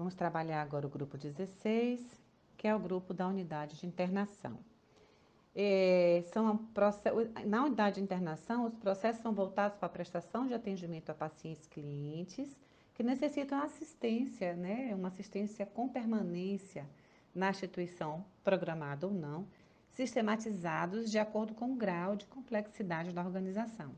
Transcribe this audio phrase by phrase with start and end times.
[0.00, 2.00] Vamos trabalhar agora o grupo 16,
[2.56, 4.58] que é o grupo da unidade de internação.
[5.54, 6.58] É, são
[7.44, 11.66] na unidade de internação, os processos são voltados para a prestação de atendimento a pacientes
[11.66, 12.56] clientes
[12.94, 16.86] que necessitam assistência, né, uma assistência com permanência
[17.34, 19.46] na instituição, programada ou não,
[19.92, 23.94] sistematizados de acordo com o grau de complexidade da organização.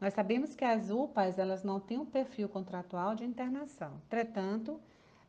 [0.00, 4.00] Nós sabemos que as UPAs elas não têm um perfil contratual de internação.
[4.06, 4.80] Entretanto,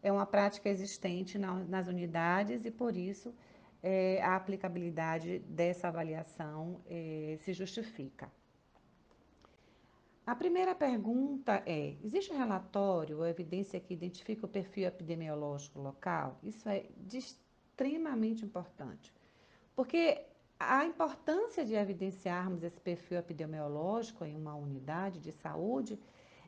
[0.02, 3.34] é uma prática existente nas unidades e, por isso,
[3.82, 8.32] é, a aplicabilidade dessa avaliação é, se justifica.
[10.26, 16.38] A primeira pergunta é: existe um relatório ou evidência que identifica o perfil epidemiológico local?
[16.44, 19.14] Isso é extremamente importante,
[19.76, 20.22] porque
[20.60, 25.98] a importância de evidenciarmos esse perfil epidemiológico em uma unidade de saúde,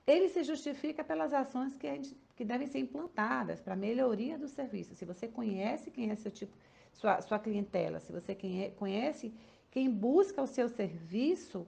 [0.05, 4.95] ele se justifica pelas ações que, gente, que devem ser implantadas para melhoria do serviço.
[4.95, 6.51] Se você conhece quem é seu tipo,
[6.91, 9.31] sua, sua clientela, se você é, conhece
[9.69, 11.67] quem busca o seu serviço,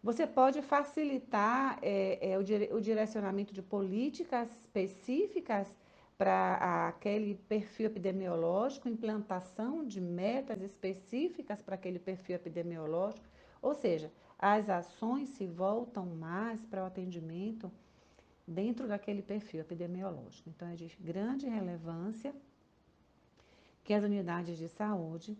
[0.00, 5.66] você pode facilitar é, é, o, o direcionamento de políticas específicas
[6.16, 13.26] para aquele perfil epidemiológico, implantação de metas específicas para aquele perfil epidemiológico,
[13.60, 17.72] ou seja, as ações se voltam mais para o atendimento
[18.50, 20.50] dentro daquele perfil epidemiológico.
[20.50, 22.34] Então, é de grande relevância
[23.84, 25.38] que as unidades de saúde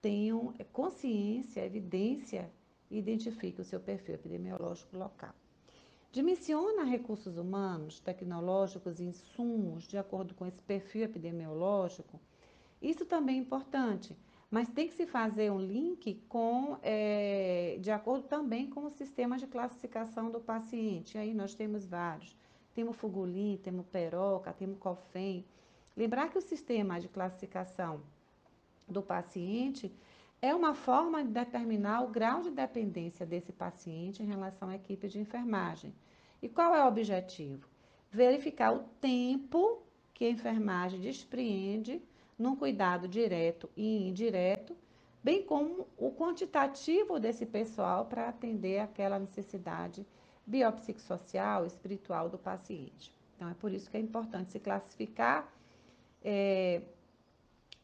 [0.00, 2.50] tenham consciência, evidência
[2.90, 5.34] identifique o seu perfil epidemiológico local.
[6.12, 12.20] Dimensiona recursos humanos, tecnológicos e insumos de acordo com esse perfil epidemiológico.
[12.80, 14.16] Isso também é importante,
[14.48, 19.36] mas tem que se fazer um link com, é, de acordo também com o sistema
[19.36, 21.18] de classificação do paciente.
[21.18, 22.36] Aí nós temos vários.
[22.74, 25.44] Temos Fugulin, temos Peroca, temos COFEM.
[25.96, 28.02] Lembrar que o sistema de classificação
[28.88, 29.94] do paciente
[30.42, 35.08] é uma forma de determinar o grau de dependência desse paciente em relação à equipe
[35.08, 35.94] de enfermagem.
[36.42, 37.66] E qual é o objetivo?
[38.10, 39.82] Verificar o tempo
[40.12, 42.02] que a enfermagem despreende
[42.38, 44.76] num cuidado direto e indireto,
[45.22, 50.04] bem como o quantitativo desse pessoal para atender aquela necessidade
[50.46, 53.12] biopsicossocial, espiritual do paciente.
[53.34, 55.52] Então, é por isso que é importante se classificar
[56.22, 56.82] é,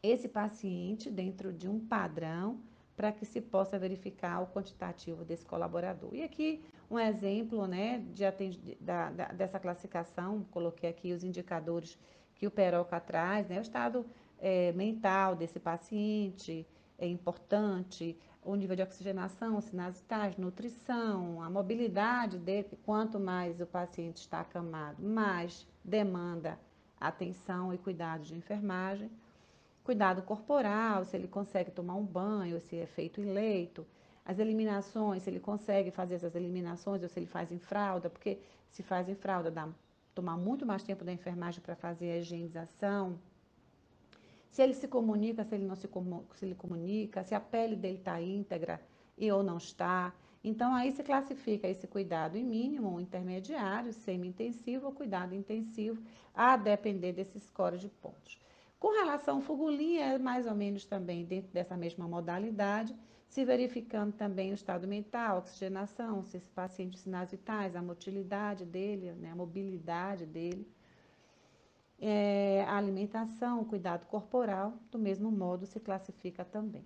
[0.01, 2.59] esse paciente dentro de um padrão
[2.95, 6.13] para que se possa verificar o quantitativo desse colaborador.
[6.13, 11.97] E aqui um exemplo né, de da, da, dessa classificação, coloquei aqui os indicadores
[12.35, 14.05] que o Peroca traz, né, o estado
[14.39, 16.65] é, mental desse paciente
[16.97, 20.03] é importante, o nível de oxigenação, sinais
[20.37, 26.57] nutrição, a mobilidade dele, quanto mais o paciente está acamado, mais demanda
[26.99, 29.09] atenção e cuidado de enfermagem
[29.83, 33.85] cuidado corporal, se ele consegue tomar um banho, se é feito em leito,
[34.25, 38.39] as eliminações, se ele consegue fazer essas eliminações ou se ele faz em fralda, porque
[38.69, 39.67] se faz em fralda dá
[40.13, 43.17] tomar muito mais tempo da enfermagem para fazer a higienização.
[44.51, 45.89] Se ele se comunica, se ele não se,
[46.35, 48.81] se ele comunica, se a pele dele está íntegra
[49.17, 50.13] e ou não está.
[50.43, 56.03] Então, aí se classifica esse cuidado em mínimo, intermediário, semi-intensivo ou cuidado intensivo,
[56.35, 58.39] a depender desses scores de pontos.
[58.77, 62.93] Com relação ao fugulinha, é mais ou menos também dentro dessa mesma modalidade,
[63.29, 69.13] se verificando também o estado mental, oxigenação, se esse paciente sinais vitais, a motilidade dele,
[69.13, 70.67] né, a mobilidade dele,
[72.01, 76.83] é, a alimentação, o cuidado corporal, do mesmo modo se classifica também.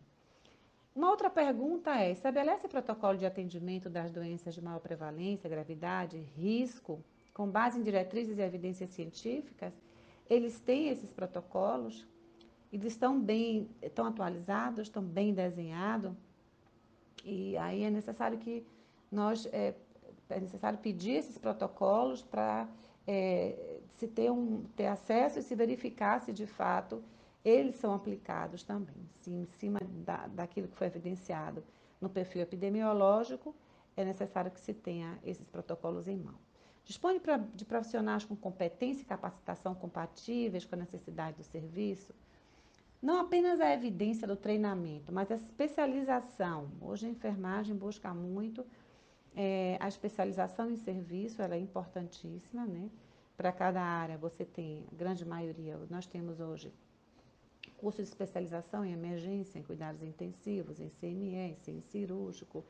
[0.93, 7.01] Uma outra pergunta é: estabelece protocolo de atendimento das doenças de maior prevalência, gravidade, risco,
[7.33, 9.73] com base em diretrizes e evidências científicas?
[10.29, 12.05] Eles têm esses protocolos,
[12.73, 16.11] eles estão bem, estão atualizados, estão bem desenhados,
[17.23, 18.65] e aí é necessário que
[19.11, 19.73] nós, é,
[20.29, 22.67] é necessário pedir esses protocolos para
[23.07, 27.03] é, se ter, um, ter acesso e se verificar se de fato
[27.43, 28.95] eles são aplicados também.
[29.21, 31.63] Se em cima da, daquilo que foi evidenciado
[32.01, 33.55] no perfil epidemiológico,
[33.95, 36.35] é necessário que se tenha esses protocolos em mão.
[36.83, 37.19] Dispõe
[37.53, 42.13] de profissionais com competência e capacitação compatíveis com a necessidade do serviço?
[43.01, 46.69] Não apenas a evidência do treinamento, mas a especialização.
[46.81, 48.65] Hoje a enfermagem busca muito
[49.35, 52.89] é, a especialização em serviço, ela é importantíssima, né?
[53.37, 56.71] Para cada área você tem, a grande maioria, nós temos hoje
[57.77, 62.63] curso de especialização em emergência, em cuidados intensivos, em CME, em cirúrgico,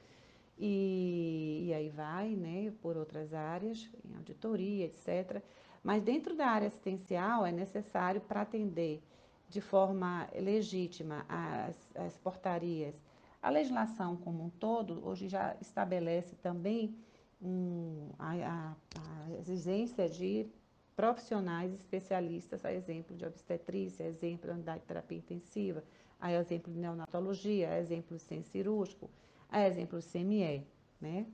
[0.57, 5.41] e, e aí vai, né, por outras áreas, em auditoria, etc.
[5.83, 9.01] Mas dentro da área assistencial é necessário para atender
[9.47, 12.95] de forma legítima as, as portarias.
[13.41, 16.95] A legislação como um todo hoje já estabelece também
[17.41, 20.47] um, a, a, a exigência de
[20.95, 25.83] profissionais especialistas, a exemplo de obstetrícia, a exemplo de unidade de terapia intensiva,
[26.19, 29.09] a exemplo de neonatologia, a exemplo de centro cirúrgico,
[29.49, 30.65] a exemplo de CME,
[31.01, 31.25] né?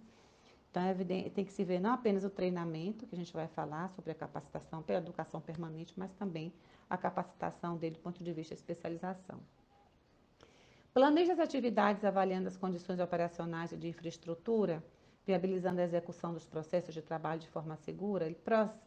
[0.72, 3.48] Então, é evidente, tem que se ver não apenas o treinamento, que a gente vai
[3.48, 6.54] falar sobre a capacitação pela educação permanente, mas também
[6.90, 9.40] a capacitação dele do ponto de vista de especialização.
[10.94, 14.84] Planeja as atividades avaliando as condições operacionais e de infraestrutura,
[15.26, 18.26] viabilizando a execução dos processos de trabalho de forma segura.
[18.26, 18.38] Ele,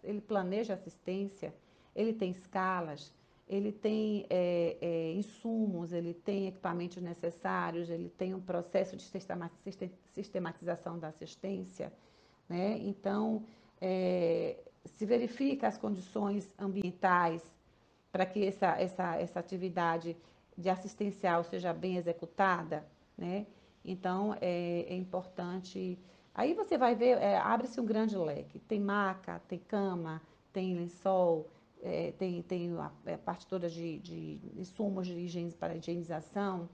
[0.02, 1.54] ele planeja assistência,
[1.94, 3.12] ele tem escalas,
[3.48, 9.04] ele tem é, é, insumos, ele tem equipamentos necessários, ele tem um processo de
[10.12, 11.92] sistematização da assistência.
[12.48, 12.78] Né?
[12.78, 13.44] Então,
[13.81, 17.42] é, se verifica as condições ambientais
[18.10, 20.16] para que essa, essa, essa atividade
[20.56, 22.84] de assistencial seja bem executada.
[23.16, 23.46] Né?
[23.84, 25.98] Então, é, é importante
[26.34, 28.58] Aí você vai ver, é, abre-se um grande leque.
[28.58, 30.20] Tem maca, tem cama,
[30.52, 31.48] tem lençol,
[31.81, 36.69] é, tem, tem a, a parte toda de, de insumos de higiene para higienização.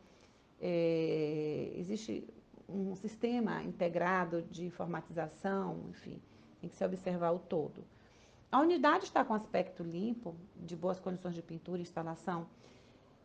[0.60, 2.26] É, existe
[2.68, 6.22] um sistema integrado de informatização, enfim,
[6.60, 7.84] tem que se observar o todo.
[8.50, 12.46] A unidade está com aspecto limpo, de boas condições de pintura e instalação.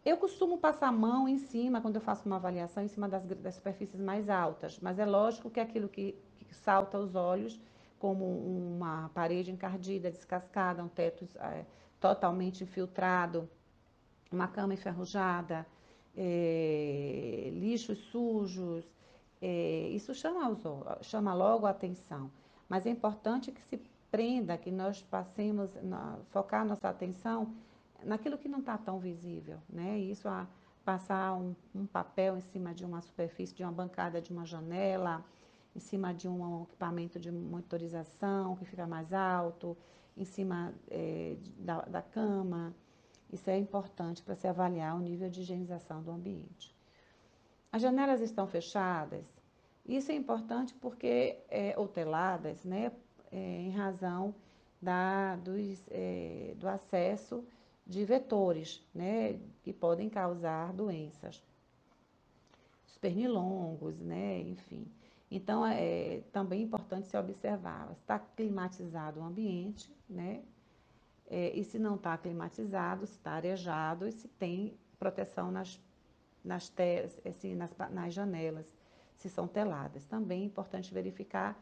[0.06, 3.26] Eu costumo passar a mão em cima, quando eu faço uma avaliação, em cima das,
[3.26, 7.60] das superfícies mais altas, mas é lógico que aquilo que, que salta aos olhos,
[7.98, 11.66] como uma parede encardida, descascada, um teto é,
[12.00, 13.50] totalmente infiltrado,
[14.32, 15.66] uma cama enferrujada,
[16.16, 18.86] é, lixos sujos,
[19.42, 20.62] é, isso chama, os,
[21.02, 22.30] chama logo a atenção.
[22.70, 23.82] Mas é importante que se
[24.12, 27.52] prenda, que nós passemos, na, focar nossa atenção
[28.06, 29.98] naquilo que não está tão visível, né?
[29.98, 30.48] Isso a
[30.84, 35.26] passar um, um, papel em cima de uma superfície, de uma bancada, de uma janela,
[35.76, 39.76] em cima de um equipamento de monitorização que fica mais alto,
[40.16, 42.74] em cima é, da, da cama.
[43.34, 46.74] Isso é importante para se avaliar o nível de higienização do ambiente.
[47.72, 49.26] As janelas estão fechadas.
[49.86, 52.92] Isso é importante porque, é, ou teladas, né,
[53.32, 54.34] é, em razão
[54.82, 57.44] da, dos, é, do acesso
[57.86, 61.42] de vetores, né, que podem causar doenças.
[62.88, 64.88] Os pernilongos, né, enfim.
[65.30, 70.42] Então, é também importante se observar, está climatizado o ambiente, né,
[71.28, 75.80] é, e se não está climatizado, se está arejado e se tem proteção nas,
[76.44, 76.72] nas,
[77.28, 78.66] assim, nas, nas janelas,
[79.16, 80.06] se são teladas.
[80.06, 81.60] Também é importante verificar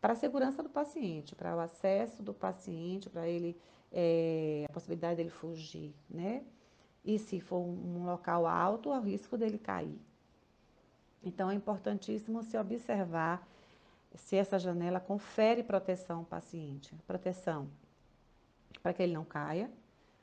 [0.00, 3.58] para a segurança do paciente, para o acesso do paciente, para ele
[3.92, 6.44] é, a possibilidade dele fugir, né?
[7.04, 9.98] E se for um local alto, o risco dele cair.
[11.22, 13.46] Então, é importantíssimo se observar
[14.14, 16.94] se essa janela confere proteção ao paciente.
[17.06, 17.68] Proteção
[18.82, 19.70] para que ele não caia,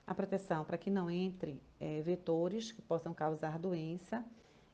[0.05, 4.23] a proteção para que não entre é, vetores que possam causar doença.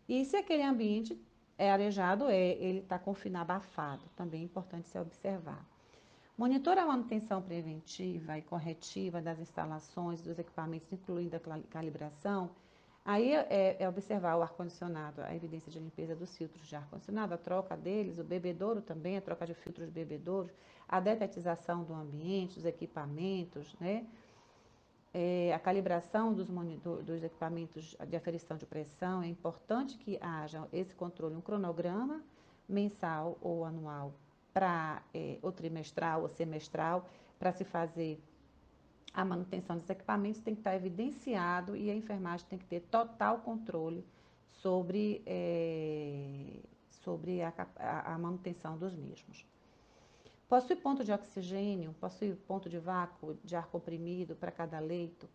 [0.07, 1.19] E se aquele ambiente
[1.57, 4.03] é arejado, é, ele está confinado, abafado.
[4.15, 5.65] Também é importante se observar.
[6.39, 12.51] Monitora a manutenção preventiva e corretiva das instalações, dos equipamentos, incluindo a calibração.
[13.03, 17.37] Aí é, é observar o ar-condicionado, a evidência de limpeza dos filtros de ar-condicionado, a
[17.37, 20.49] troca deles, o bebedouro também, a troca de filtros de bebedouros,
[20.87, 24.07] a detetização do ambiente, dos equipamentos, né?
[25.13, 26.47] É, a calibração dos,
[27.03, 32.23] dos equipamentos de aferição de pressão, é importante que haja esse controle, um cronograma
[32.65, 34.13] mensal ou anual
[34.53, 38.21] para é, trimestral ou semestral para se fazer
[39.13, 43.39] a manutenção dos equipamentos tem que estar evidenciado e a enfermagem tem que ter total
[43.39, 44.05] controle
[44.61, 49.45] sobre, é, sobre a, a, manutenção dos mesmos.
[50.47, 55.29] Possui ponto de oxigênio, possui ponto de vácuo de ar comprimido para cada leito.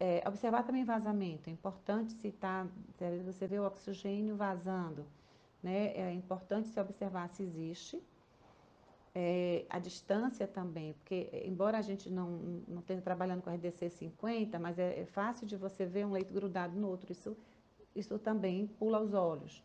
[0.00, 2.66] É, observar também vazamento, é importante citar,
[3.24, 5.06] você vê o oxigênio vazando,
[5.62, 5.92] né?
[5.94, 8.02] é importante se observar se existe
[9.14, 12.30] é, a distância também, porque embora a gente não,
[12.66, 16.32] não esteja trabalhando com RDC 50, mas é, é, fácil de você ver um leito
[16.32, 17.36] grudado no outro, isso,
[17.94, 19.62] isso também pula os olhos.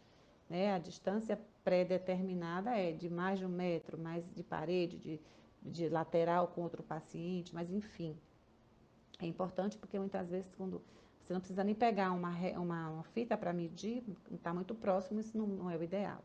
[0.50, 0.74] Né?
[0.74, 5.20] A distância pré-determinada é de mais de um metro, mais de parede, de,
[5.62, 8.18] de lateral com outro paciente, mas enfim.
[9.20, 10.82] É importante porque muitas vezes quando
[11.24, 15.38] você não precisa nem pegar uma, uma, uma fita para medir, está muito próximo, isso
[15.38, 16.24] não, não é o ideal.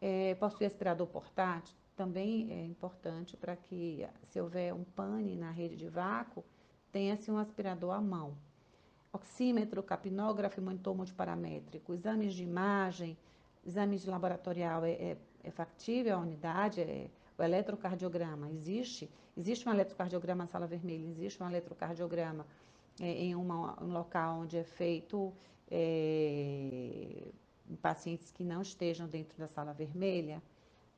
[0.00, 5.76] É, possui aspirador portátil, também é importante para que, se houver um pane na rede
[5.76, 6.44] de vácuo,
[6.92, 8.36] tenha-se um aspirador à mão.
[9.12, 13.18] Oxímetro, capnógrafo monitor multiparamétrico, exames de imagem,
[13.66, 19.72] exames de laboratorial é, é, é factível a unidade, é, o eletrocardiograma existe, existe um
[19.72, 22.46] eletrocardiograma na sala vermelha, existe um eletrocardiograma
[23.00, 25.32] é, em uma, um local onde é feito
[25.68, 27.32] é,
[27.82, 30.40] pacientes que não estejam dentro da sala vermelha,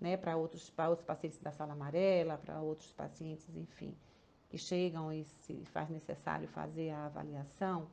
[0.01, 3.95] né, para outros, outros pacientes da sala amarela, para outros pacientes, enfim,
[4.49, 7.89] que chegam e se faz necessário fazer a avaliação.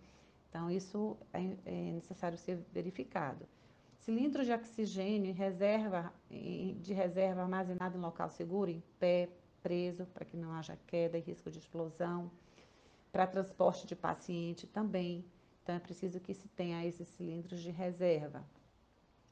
[0.50, 3.46] Então, isso é, é necessário ser verificado.
[4.00, 9.28] Cilindro de oxigênio reserva, de reserva armazenado em local seguro, em pé,
[9.62, 12.32] preso, para que não haja queda e risco de explosão.
[13.12, 15.26] Para transporte de paciente também.
[15.62, 18.46] Então, é preciso que se tenha esses cilindros de reserva.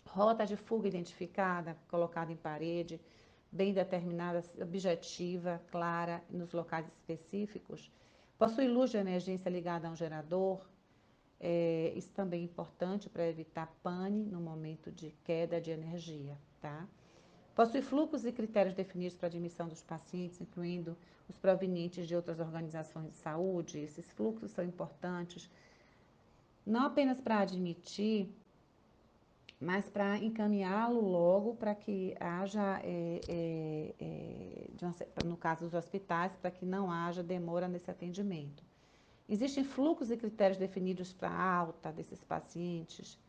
[0.07, 2.99] Rota de fuga identificada, colocada em parede,
[3.51, 7.91] bem determinada, objetiva, clara, nos locais específicos.
[8.37, 10.61] Possui luz de emergência ligada a um gerador,
[11.39, 16.87] é, isso também é importante para evitar pane no momento de queda de energia, tá?
[17.53, 20.97] Possui fluxos e critérios definidos para admissão dos pacientes, incluindo
[21.29, 23.79] os provenientes de outras organizações de saúde.
[23.79, 25.49] Esses fluxos são importantes
[26.65, 28.29] não apenas para admitir,
[29.65, 36.51] mas para encaminhá-lo logo para que haja, é, é, é, no caso dos hospitais, para
[36.51, 38.63] que não haja demora nesse atendimento.
[39.27, 43.19] Existem fluxos e critérios definidos para alta desses pacientes.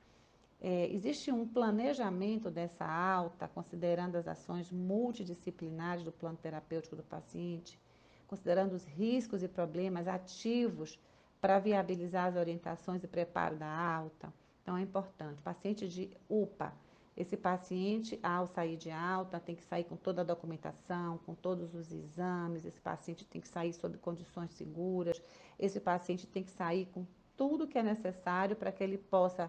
[0.60, 7.80] É, existe um planejamento dessa alta, considerando as ações multidisciplinares do plano terapêutico do paciente,
[8.26, 10.98] considerando os riscos e problemas ativos
[11.40, 14.30] para viabilizar as orientações e preparo da alta.
[14.66, 15.40] Então, é importante.
[15.42, 16.72] Paciente de UPA,
[17.16, 21.72] esse paciente, ao sair de alta, tem que sair com toda a documentação, com todos
[21.72, 25.22] os exames, esse paciente tem que sair sob condições seguras,
[25.56, 27.06] esse paciente tem que sair com
[27.36, 29.48] tudo que é necessário para que ele possa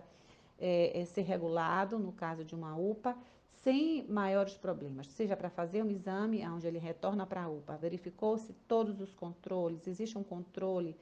[0.59, 3.17] é, ser regulado, no caso de uma UPA,
[3.63, 8.53] sem maiores problemas, seja para fazer um exame onde ele retorna para a UPA, verificou-se
[8.67, 10.95] todos os controles, existe um controle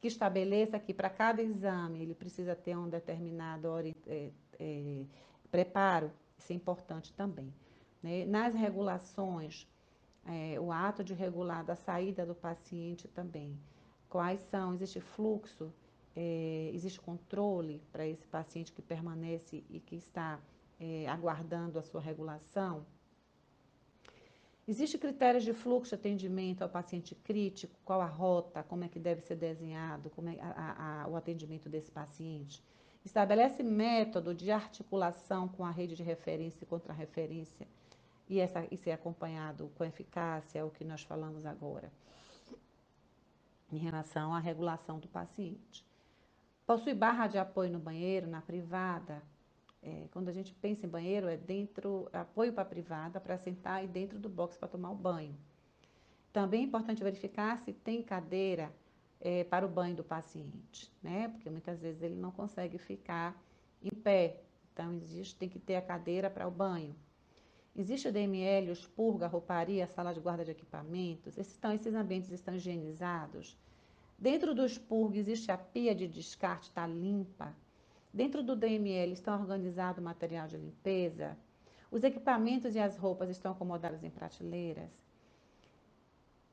[0.00, 3.68] que estabeleça que para cada exame ele precisa ter um determinado
[4.06, 5.04] é, é,
[5.50, 7.52] preparo, isso é importante também.
[8.02, 8.24] Né?
[8.24, 9.66] Nas regulações,
[10.24, 13.58] é, o ato de regular da saída do paciente também.
[14.08, 14.72] Quais são?
[14.74, 15.72] Existe fluxo,
[16.72, 20.40] existe controle para esse paciente que permanece e que está
[21.06, 22.84] aguardando a sua regulação?
[24.68, 27.74] Existe critérios de fluxo de atendimento ao paciente crítico?
[27.86, 28.62] Qual a rota?
[28.62, 30.10] Como é que deve ser desenhado?
[30.10, 32.62] Como é a, a, o atendimento desse paciente?
[33.02, 37.66] Estabelece método de articulação com a rede de referência e contra-referência.
[38.28, 41.90] E essa, isso é acompanhado com eficácia, é o que nós falamos agora,
[43.72, 45.82] em relação à regulação do paciente.
[46.66, 49.22] Possui barra de apoio no banheiro, na privada.
[49.82, 53.84] É, quando a gente pensa em banheiro, é dentro, apoio para a privada, para sentar
[53.84, 55.36] e dentro do box para tomar o banho.
[56.32, 58.72] Também é importante verificar se tem cadeira
[59.20, 61.28] é, para o banho do paciente, né?
[61.28, 63.40] Porque muitas vezes ele não consegue ficar
[63.82, 64.40] em pé.
[64.72, 66.94] Então, existe, tem que ter a cadeira para o banho.
[67.74, 71.38] Existe o DML, os purga, a rouparia, a sala de guarda de equipamentos.
[71.38, 73.56] Esses, então, esses ambientes estão higienizados.
[74.18, 77.54] Dentro do expurgo existe a pia de descarte, está limpa.
[78.18, 81.38] Dentro do DML estão organizado material de limpeza.
[81.88, 84.90] Os equipamentos e as roupas estão acomodados em prateleiras.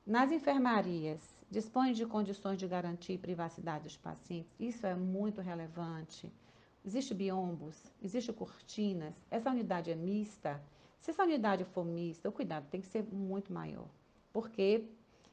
[0.05, 1.19] Nas enfermarias,
[1.49, 4.53] dispõe de condições de garantir privacidade dos pacientes.
[4.59, 6.31] Isso é muito relevante.
[6.85, 9.15] Existe biombos, existe cortinas.
[9.31, 10.61] Essa unidade é mista.
[10.99, 13.89] Se essa unidade for mista, o cuidado tem que ser muito maior,
[14.31, 14.87] porque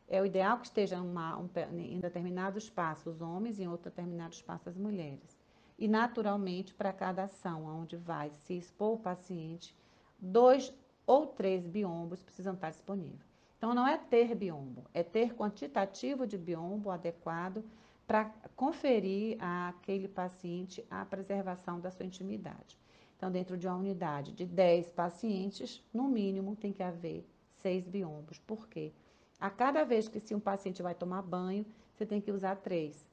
[0.09, 3.91] é o ideal que esteja uma, um, em determinado espaço os homens e em outro
[3.91, 5.42] determinado espaço as mulheres.
[5.83, 9.75] E, naturalmente, para cada ação onde vai se expor o paciente,
[10.17, 10.73] dois
[11.05, 13.29] ou três biombos precisam estar disponíveis.
[13.59, 17.65] Então, não é ter biombo, é ter quantitativo de biombo adequado
[18.07, 22.79] para conferir àquele paciente a preservação da sua intimidade.
[23.17, 28.39] Então, dentro de uma unidade de 10 pacientes, no mínimo tem que haver 6 biombos.
[28.39, 28.93] Por quê?
[29.41, 33.05] A cada vez que se um paciente vai tomar banho, você tem que usar três.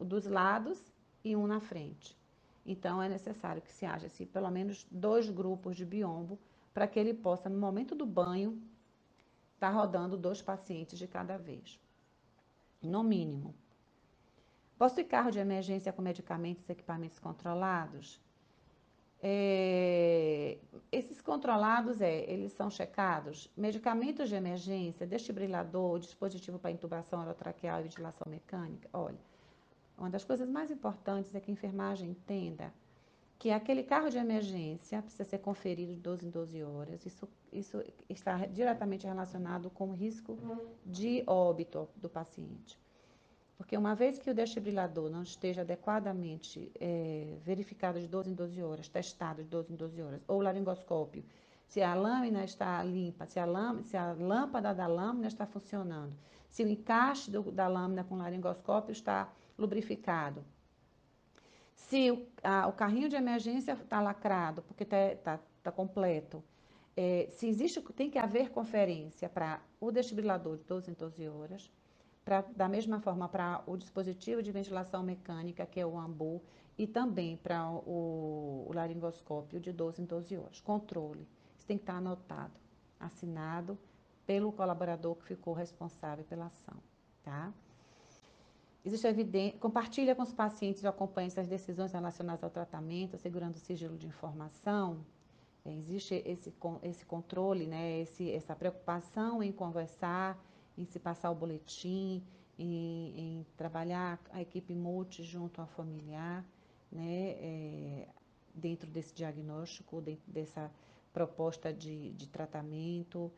[0.00, 0.82] Dos lados
[1.24, 2.16] e um na frente.
[2.64, 6.38] Então, é necessário que se haja assim, pelo menos dois grupos de biombo
[6.74, 8.60] para que ele possa, no momento do banho,
[9.54, 11.80] está rodando dois pacientes de cada vez,
[12.82, 13.54] no mínimo.
[14.78, 18.20] Possui carro de emergência com medicamentos e equipamentos controlados?
[19.20, 20.58] É,
[20.92, 27.82] esses controlados, é, eles são checados, medicamentos de emergência, desfibrilador, dispositivo para intubação orotraqueal e
[27.84, 28.88] ventilação mecânica.
[28.92, 29.18] Olha,
[29.98, 32.72] uma das coisas mais importantes é que a enfermagem entenda
[33.38, 37.06] que aquele carro de emergência precisa ser conferido de 12 em 12 horas.
[37.06, 40.36] Isso, isso está diretamente relacionado com o risco
[40.84, 42.78] de óbito do paciente.
[43.56, 48.62] Porque uma vez que o desfibrilador não esteja adequadamente é, verificado de 12 em 12
[48.62, 51.24] horas, testado de 12 em 12 horas, ou o laringoscópio,
[51.66, 56.16] se a lâmina está limpa, se a, lâmina, se a lâmpada da lâmina está funcionando,
[56.48, 59.28] se o encaixe do, da lâmina com o laringoscópio está
[59.58, 60.44] lubrificado,
[61.74, 66.44] se o, a, o carrinho de emergência está lacrado, porque está tá, tá completo,
[66.96, 71.70] é, se existe, tem que haver conferência para o desfibrilador de 12 em 12 horas,
[72.24, 76.42] pra, da mesma forma para o dispositivo de ventilação mecânica, que é o AMBU,
[76.76, 80.60] e também para o, o laringoscópio de 12 em 12 horas.
[80.60, 81.26] Controle.
[81.56, 82.52] Isso tem que estar anotado,
[83.00, 83.78] assinado
[84.26, 86.76] pelo colaborador que ficou responsável pela ação,
[87.22, 87.52] tá?
[88.88, 93.60] Existe evidência, compartilha com os pacientes e acompanha as decisões relacionadas ao tratamento, assegurando o
[93.60, 95.04] sigilo de informação.
[95.62, 96.50] É, existe esse,
[96.82, 100.42] esse controle, né, esse, essa preocupação em conversar
[100.78, 102.24] em se passar o boletim,
[102.58, 106.42] em, em trabalhar a equipe multi junto ao familiar,
[106.90, 108.08] né, é,
[108.54, 110.72] dentro desse diagnóstico, dentro dessa
[111.12, 113.30] proposta de, de tratamento,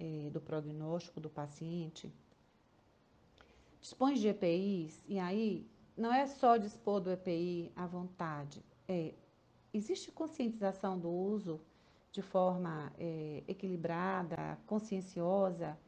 [0.00, 2.12] é, do prognóstico do paciente.
[3.86, 5.64] Dispõe de EPIs, e aí
[5.96, 9.14] não é só dispor do EPI à vontade, é,
[9.72, 11.60] existe conscientização do uso
[12.10, 15.78] de forma é, equilibrada, conscienciosa,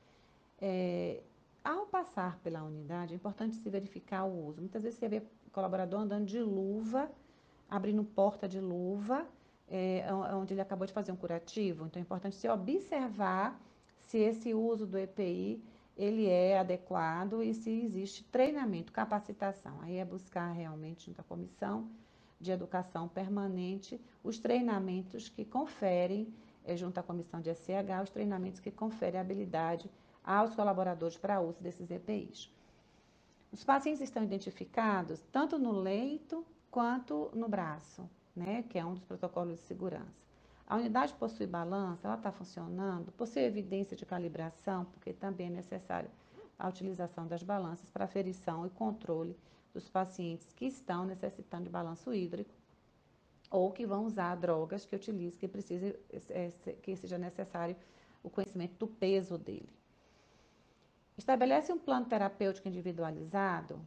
[0.60, 1.24] é,
[1.64, 4.60] ao passar pela unidade, é importante se verificar o uso.
[4.60, 7.10] Muitas vezes você vê colaborador andando de luva,
[7.68, 9.26] abrindo porta de luva,
[9.68, 11.84] é, onde ele acabou de fazer um curativo.
[11.84, 13.60] Então, é importante se observar
[14.06, 15.60] se esse uso do EPI
[15.98, 19.80] ele é adequado e se existe treinamento, capacitação.
[19.82, 21.90] Aí é buscar realmente junto à comissão
[22.40, 26.32] de educação permanente os treinamentos que conferem,
[26.64, 29.90] é, junto à comissão de SCH, os treinamentos que conferem habilidade
[30.22, 32.48] aos colaboradores para uso desses EPIs.
[33.50, 39.04] Os pacientes estão identificados tanto no leito quanto no braço, né, que é um dos
[39.04, 40.27] protocolos de segurança.
[40.68, 46.10] A unidade possui balança, ela está funcionando, possui evidência de calibração, porque também é necessário
[46.58, 49.34] a utilização das balanças para aferição e controle
[49.72, 52.50] dos pacientes que estão necessitando de balanço hídrico
[53.50, 56.50] ou que vão usar drogas que utilize, que precise, é,
[56.82, 57.74] que seja necessário
[58.22, 59.70] o conhecimento do peso dele.
[61.16, 63.80] Estabelece um plano terapêutico individualizado.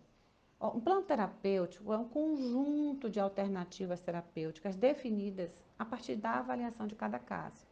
[0.61, 6.93] Um plano terapêutico é um conjunto de alternativas terapêuticas definidas a partir da avaliação de
[6.93, 7.65] cada caso.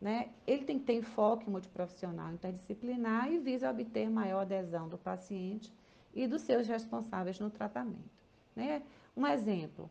[0.00, 0.30] Né?
[0.44, 5.72] Ele tem que ter enfoque multiprofissional interdisciplinar e visa obter maior adesão do paciente
[6.12, 8.10] e dos seus responsáveis no tratamento.
[8.56, 8.82] Né?
[9.16, 9.88] Um exemplo,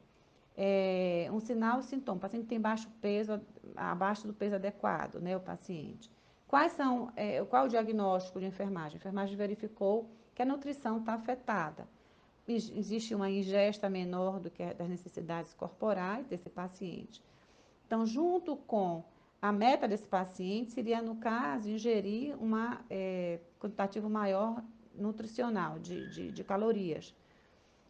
[0.57, 3.39] é um sinal sintoma, o paciente tem baixo peso,
[3.75, 6.11] abaixo do peso adequado, né, o paciente.
[6.47, 8.97] Quais são, é, qual é o diagnóstico de enfermagem?
[8.97, 11.87] A enfermagem verificou que a nutrição está afetada.
[12.55, 17.23] Existe uma ingesta menor do que das necessidades corporais desse paciente.
[17.85, 19.03] Então, junto com
[19.41, 24.63] a meta desse paciente, seria, no caso, ingerir uma é, quantitativo maior
[24.95, 27.13] nutricional de, de, de calorias.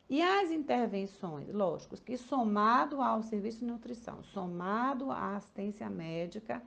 [0.10, 6.62] E as intervenções, lógico, que somado ao serviço de nutrição, somado à assistência médica,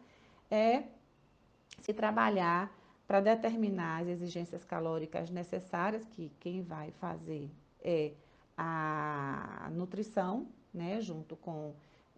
[0.51, 0.85] é
[1.81, 2.73] se trabalhar
[3.07, 7.51] para determinar as exigências calóricas necessárias, que quem vai fazer
[7.85, 8.13] é
[8.57, 11.75] a nutrição, né, junto com,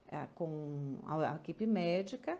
[0.08, 2.38] é, com a, a equipe médica,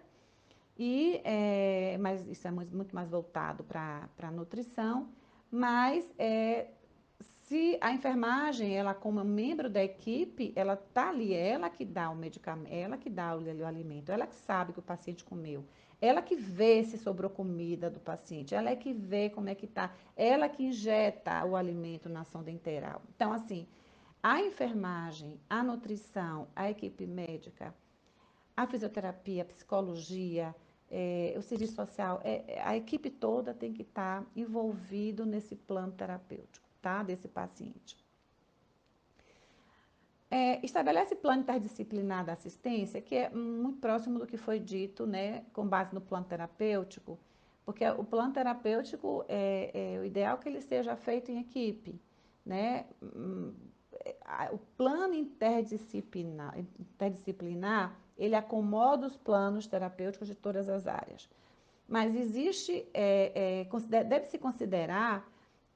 [0.78, 5.08] e, é, mas isso é muito mais voltado para a nutrição,
[5.50, 6.68] mas é,
[7.48, 12.16] se a enfermagem, ela como membro da equipe, ela está ali, ela que dá o
[12.16, 15.64] medicamento, ela que dá o, o alimento, ela que sabe que o paciente comeu,
[16.00, 19.66] ela que vê se sobrou comida do paciente, ela é que vê como é que
[19.66, 23.02] está, ela que injeta o alimento na sonda interal.
[23.14, 23.66] Então, assim,
[24.22, 27.74] a enfermagem, a nutrição, a equipe médica,
[28.56, 30.54] a fisioterapia, a psicologia,
[30.90, 35.92] é, o serviço social, é, a equipe toda tem que estar tá envolvido nesse plano
[35.92, 37.02] terapêutico, tá?
[37.02, 38.05] Desse paciente.
[40.38, 45.46] É, estabelece plano interdisciplinar da assistência, que é muito próximo do que foi dito, né,
[45.54, 47.18] com base no plano terapêutico,
[47.64, 51.98] porque o plano terapêutico é, é o ideal que ele seja feito em equipe,
[52.44, 52.84] né?
[54.52, 61.30] O plano interdisciplinar, interdisciplinar ele acomoda os planos terapêuticos de todas as áreas.
[61.88, 65.26] Mas existe, é, é, deve-se considerar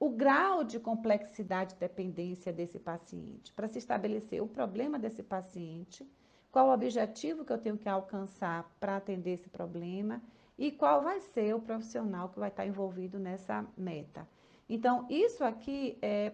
[0.01, 6.11] o grau de complexidade e dependência desse paciente, para se estabelecer o problema desse paciente,
[6.51, 10.23] qual o objetivo que eu tenho que alcançar para atender esse problema
[10.57, 14.27] e qual vai ser o profissional que vai estar envolvido nessa meta.
[14.67, 16.33] Então, isso aqui é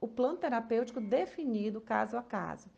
[0.00, 2.70] o plano terapêutico definido caso a caso.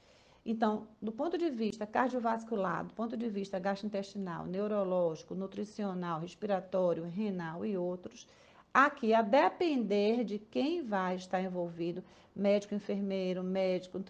[0.44, 7.64] Então, do ponto de vista cardiovascular, do ponto de vista gastrointestinal, neurológico, nutricional, respiratório, renal
[7.64, 8.26] e outros,
[8.74, 12.02] aqui a depender de quem vai estar envolvido,
[12.34, 14.02] médico, enfermeiro, médico,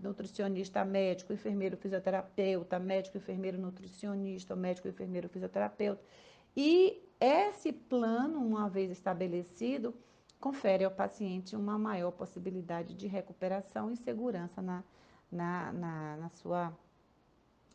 [0.00, 6.02] nutricionista, médico, enfermeiro, fisioterapeuta, médico, enfermeiro, nutricionista, médico, enfermeiro, fisioterapeuta.
[6.56, 9.94] E esse plano, uma vez estabelecido,
[10.40, 14.82] confere ao paciente uma maior possibilidade de recuperação e segurança na,
[15.30, 16.76] na, na, na sua,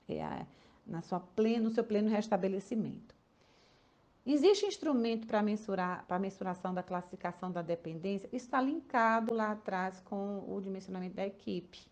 [0.10, 0.46] é,
[0.86, 3.15] na sua pleno, no seu pleno restabelecimento.
[4.26, 8.28] Existe instrumento para mensurar para mensuração da classificação da dependência?
[8.34, 11.86] Está linkado lá atrás com o dimensionamento da equipe.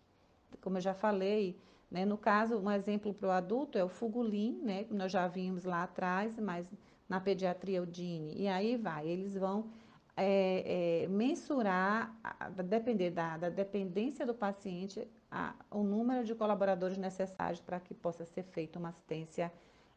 [0.60, 1.56] Como eu já falei,
[1.88, 5.28] né, no caso, um exemplo para o adulto é o Fugulin, né, que nós já
[5.28, 6.66] vimos lá atrás, mas
[7.08, 8.34] na pediatria o DINE.
[8.36, 9.70] E aí vai, eles vão
[10.16, 12.16] é, é, mensurar,
[12.64, 18.24] depender da, da, dependência do paciente, a, o número de colaboradores necessários para que possa
[18.24, 19.52] ser feita uma assistência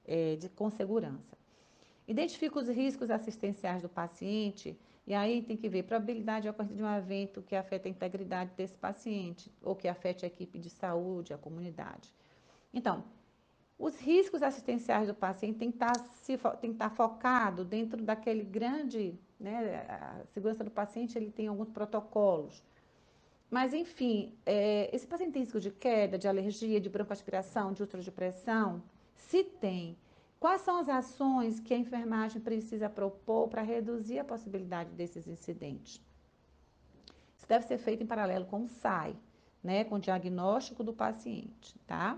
[0.06, 1.36] é, de, com segurança.
[2.08, 6.84] Identifica os riscos assistenciais do paciente, e aí tem que ver probabilidade de ocorrência de
[6.84, 11.34] um evento que afeta a integridade desse paciente, ou que afete a equipe de saúde,
[11.34, 12.13] a comunidade.
[12.74, 13.04] Então,
[13.78, 18.43] os riscos assistenciais do paciente têm que estar, se, tem que estar focado dentro daquele
[18.43, 22.63] grande, né, a segurança do paciente ele tem alguns protocolos.
[23.50, 28.84] Mas, enfim, é, esse paciente tem risco de queda, de alergia, de broncoaspiração, de ultradepressão?
[29.15, 29.98] Se tem,
[30.39, 36.02] quais são as ações que a enfermagem precisa propor para reduzir a possibilidade desses incidentes?
[37.36, 39.15] Isso deve ser feito em paralelo com o SAI,
[39.63, 42.17] né, com o diagnóstico do paciente, tá?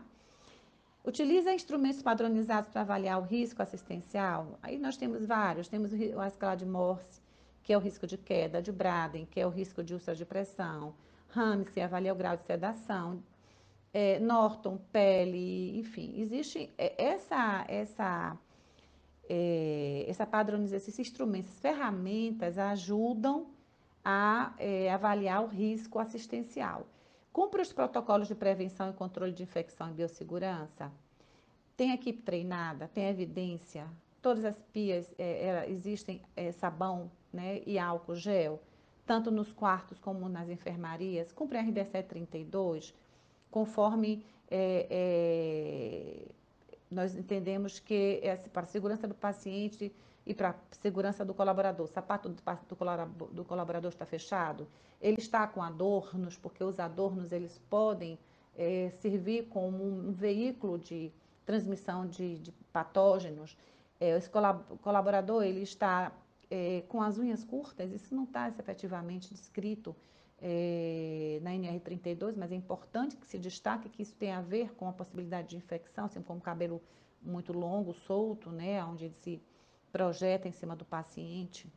[1.03, 4.59] Utiliza instrumentos padronizados para avaliar o risco assistencial?
[4.61, 5.67] Aí nós temos vários.
[5.67, 7.21] Temos a escala de Morse,
[7.63, 10.25] que é o risco de queda, de Braden, que é o risco de úlcera de
[10.25, 10.93] pressão,
[11.29, 13.21] Ramsey avalia o grau de sedação,
[13.93, 16.13] é, Norton, pele, enfim.
[16.19, 18.37] Existe é, essa, essa,
[19.27, 23.47] é, essa padronização, esses instrumentos, ferramentas ajudam
[24.03, 26.85] a é, avaliar o risco assistencial.
[27.31, 30.91] Cumpre os protocolos de prevenção e controle de infecção e biossegurança?
[31.77, 32.87] Tem equipe treinada?
[32.87, 33.87] Tem evidência?
[34.21, 38.61] Todas as pias é, existem é, sabão né, e álcool gel,
[39.05, 41.31] tanto nos quartos como nas enfermarias?
[41.31, 42.93] Cumpre a RDC 32?
[43.51, 46.31] Conforme é, é,
[46.89, 49.93] nós entendemos que para a segurança do paciente
[50.25, 51.85] e para a segurança do colaborador.
[51.85, 52.41] O sapato do,
[53.31, 54.67] do colaborador está fechado,
[55.01, 58.17] ele está com adornos, porque os adornos eles podem
[58.55, 61.11] é, servir como um veículo de
[61.45, 63.57] transmissão de, de patógenos.
[63.99, 66.11] É, esse colaborador ele está
[66.49, 69.95] é, com as unhas curtas, isso não está efetivamente descrito
[70.41, 74.87] é, na NR32, mas é importante que se destaque que isso tem a ver com
[74.87, 76.81] a possibilidade de infecção, assim como cabelo
[77.21, 79.41] muito longo, solto, né, onde ele se
[79.91, 81.67] projeta em cima do paciente.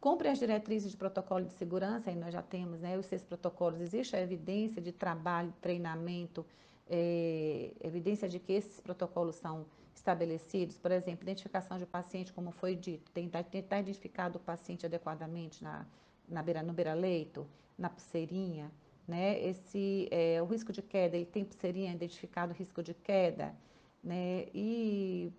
[0.00, 3.80] Cumpre as diretrizes de protocolo de segurança, aí nós já temos né, os seis protocolos.
[3.80, 6.46] Existe a evidência de trabalho, treinamento,
[6.88, 10.78] é, evidência de que esses protocolos são estabelecidos.
[10.78, 15.84] Por exemplo, identificação de paciente, como foi dito, tentar, tentar identificar o paciente adequadamente na,
[16.28, 18.70] na beira, no beira-leito, na pulseirinha.
[19.06, 19.40] Né?
[19.42, 23.54] Esse, é, o risco de queda, ele tem pulseirinha identificado o risco de queda.
[24.02, 24.46] Né?
[24.54, 25.32] E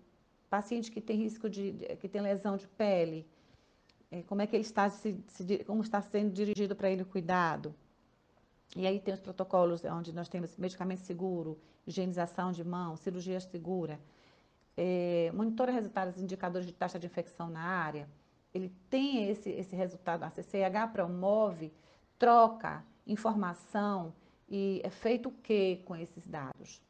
[0.50, 3.26] paciente que tem risco de, que tem lesão de pele,
[4.10, 7.06] é, como é que ele está, se, se, como está sendo dirigido para ele o
[7.06, 7.72] cuidado.
[8.76, 14.00] E aí tem os protocolos onde nós temos medicamento seguro, higienização de mão, cirurgia segura,
[14.76, 18.08] é, monitora resultados indicadores de taxa de infecção na área.
[18.52, 21.72] Ele tem esse, esse resultado, a CCH promove,
[22.18, 24.12] troca informação
[24.48, 26.82] e é feito o que com esses dados?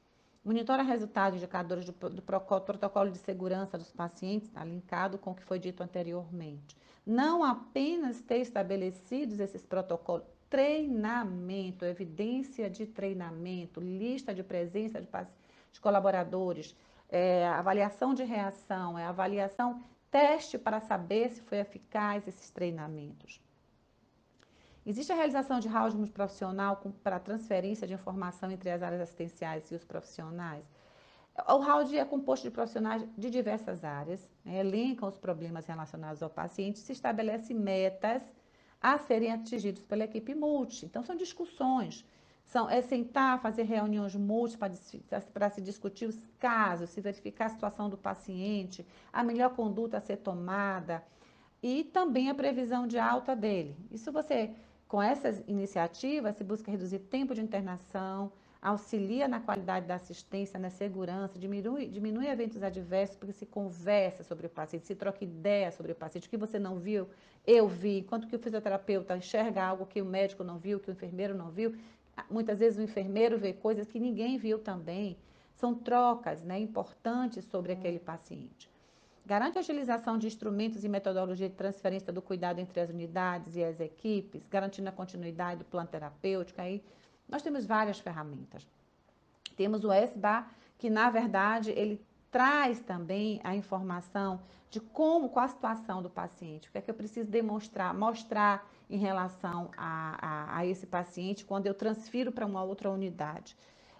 [0.42, 5.44] Monitora resultados indicadores do, do protocolo de segurança dos pacientes, está linkado com o que
[5.44, 6.76] foi dito anteriormente.
[7.04, 15.08] Não apenas ter estabelecidos esses protocolos, treinamento, evidência de treinamento, lista de presença de,
[15.72, 16.74] de colaboradores,
[17.08, 23.40] é, avaliação de reação, é avaliação, teste para saber se foi eficaz esses treinamentos.
[24.84, 29.74] Existe a realização de round multiprofissional para transferência de informação entre as áreas assistenciais e
[29.74, 30.64] os profissionais?
[31.48, 36.30] O round é composto de profissionais de diversas áreas, né, elencam os problemas relacionados ao
[36.30, 38.22] paciente, se estabelece metas
[38.80, 40.86] a serem atingidos pela equipe multi.
[40.86, 42.04] Então, são discussões,
[42.50, 44.92] são, é sentar, fazer reuniões múltiplas
[45.32, 50.00] para se discutir os casos, se verificar a situação do paciente, a melhor conduta a
[50.00, 51.00] ser tomada
[51.62, 53.76] e também a previsão de alta dele.
[53.92, 54.50] Isso você,
[54.88, 60.70] com essas iniciativas, se busca reduzir tempo de internação, auxilia na qualidade da assistência, na
[60.70, 65.92] segurança, diminui, diminui eventos adversos, porque se conversa sobre o paciente, se troca ideia sobre
[65.92, 66.26] o paciente.
[66.26, 67.08] O que você não viu,
[67.46, 68.00] eu vi.
[68.00, 71.50] Enquanto que o fisioterapeuta enxerga algo que o médico não viu, que o enfermeiro não
[71.50, 71.74] viu,
[72.30, 75.16] muitas vezes o enfermeiro vê coisas que ninguém viu também.
[75.54, 78.70] São trocas né, importantes sobre aquele paciente.
[79.24, 83.62] Garante a utilização de instrumentos e metodologia de transferência do cuidado entre as unidades e
[83.62, 86.60] as equipes, garantindo a continuidade do plano terapêutico.
[86.60, 86.82] Aí
[87.28, 88.66] nós temos várias ferramentas.
[89.56, 90.46] Temos o SBA,
[90.78, 96.68] que na verdade ele traz também a informação de como, qual a situação do paciente,
[96.68, 101.44] o que é que eu preciso demonstrar, mostrar em relação a, a, a esse paciente
[101.44, 103.56] quando eu transfiro para uma outra unidade.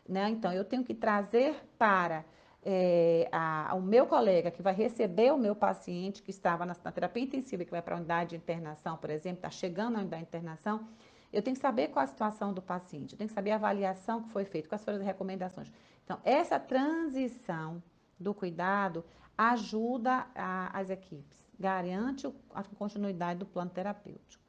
[0.08, 0.28] Né?
[0.28, 2.24] Então, eu tenho que trazer para
[2.62, 6.92] é, a, o meu colega que vai receber o meu paciente que estava na, na
[6.92, 10.24] terapia intensiva, que vai para a unidade de internação, por exemplo, está chegando na unidade
[10.24, 10.86] de internação,
[11.32, 14.22] eu tenho que saber qual a situação do paciente, eu tenho que saber a avaliação
[14.22, 15.70] que foi feita, quais foram as recomendações.
[16.04, 17.80] Então, essa transição
[18.18, 19.04] do cuidado
[19.38, 24.42] ajuda a, as equipes, garante a continuidade do plano terapêutico.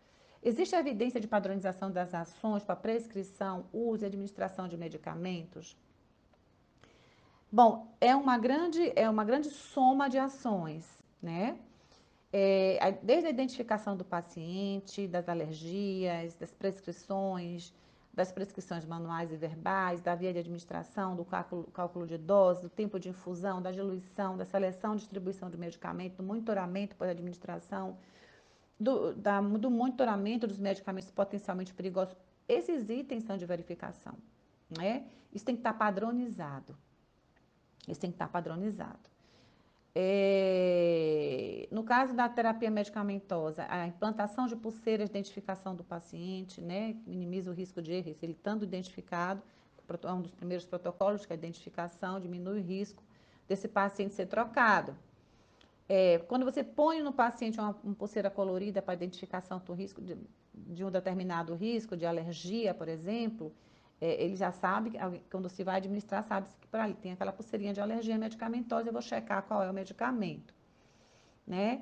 [0.44, 5.78] Existe evidência de padronização das ações para prescrição, uso e administração de medicamentos?
[7.52, 10.86] Bom, é uma grande, é uma grande soma de ações,
[11.22, 11.58] né?
[12.34, 17.74] é, desde a identificação do paciente, das alergias, das prescrições,
[18.14, 22.70] das prescrições manuais e verbais, da via de administração, do cálculo, cálculo de doses, do
[22.70, 27.98] tempo de infusão, da diluição, da seleção e distribuição de medicamento, do monitoramento por administração,
[28.82, 32.16] do, da, do monitoramento dos medicamentos potencialmente perigosos.
[32.48, 34.16] Esses itens são de verificação.
[34.76, 35.06] Né?
[35.34, 36.76] Isso tem que estar padronizado.
[37.88, 39.00] Isso tem que estar padronizado.
[39.94, 46.96] É, no caso da terapia medicamentosa, a implantação de pulseiras de identificação do paciente, né,
[47.06, 49.44] minimiza o risco de erro, ele estando identificado,
[50.04, 53.04] é um dos primeiros protocolos, que é a identificação, diminui o risco
[53.46, 54.96] desse paciente ser trocado.
[55.94, 60.18] É, quando você põe no paciente uma, uma pulseira colorida para identificação do risco de,
[60.54, 63.54] de um determinado risco, de alergia, por exemplo,
[64.00, 64.94] é, ele já sabe,
[65.30, 68.94] quando se vai administrar, sabe que para ali tem aquela pulseirinha de alergia medicamentosa, eu
[68.94, 70.54] vou checar qual é o medicamento.
[71.46, 71.82] Né?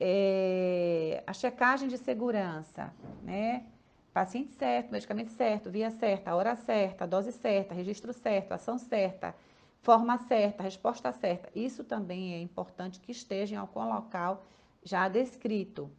[0.00, 2.90] É, a checagem de segurança,
[3.22, 3.66] né?
[4.10, 9.34] Paciente certo, medicamento certo, via certa, hora certa, dose certa, registro certo, ação certa,
[9.82, 11.50] forma certa, resposta certa.
[11.54, 14.44] Isso também é importante que esteja em algum local
[14.82, 15.90] já descrito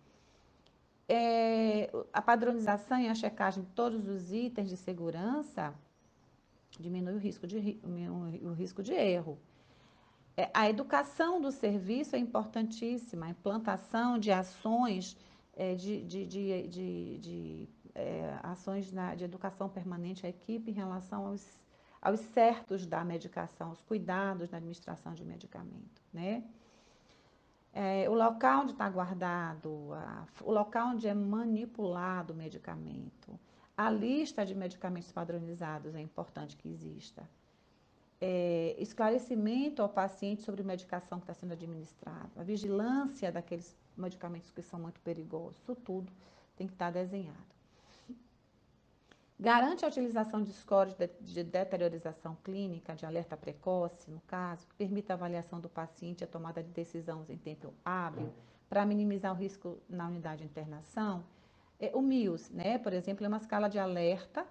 [1.07, 5.73] é, a padronização e a checagem de todos os itens de segurança
[6.79, 7.79] diminui o risco de,
[8.41, 9.37] o risco de erro.
[10.37, 15.17] É, a educação do serviço é importantíssima, a implantação de ações
[15.53, 21.27] é, de, de, de, de, é, ações na, de educação permanente à equipe em relação
[21.27, 21.59] aos,
[22.01, 26.43] aos certos da medicação, aos cuidados na administração de medicamento, né?
[27.73, 33.39] é, o local onde está guardado, a, o local onde é manipulado o medicamento,
[33.77, 37.27] a lista de medicamentos padronizados é importante que exista.
[38.19, 44.51] É, esclarecimento ao paciente sobre a medicação que está sendo administrada, a vigilância daqueles medicamentos
[44.51, 46.11] que são muito perigosos, isso tudo
[46.55, 47.60] tem que estar desenhado.
[49.41, 54.75] Garante a utilização de scores de, de deteriorização clínica, de alerta precoce, no caso, que
[54.75, 58.31] permita a avaliação do paciente a tomada de decisões em tempo hábil,
[58.69, 61.23] para minimizar o risco na unidade de internação.
[61.79, 64.45] É, o MIUS, né, por exemplo, é uma escala de alerta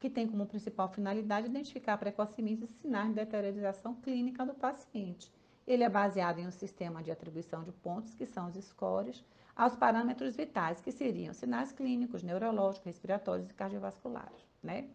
[0.00, 5.30] que tem como principal finalidade identificar precocemente os sinais de deteriorização clínica do paciente.
[5.66, 9.22] Ele é baseado em um sistema de atribuição de pontos, que são os scores,
[9.54, 14.46] aos parâmetros vitais, que seriam sinais clínicos, neurológicos, respiratórios e cardiovasculares.
[14.62, 14.88] Né?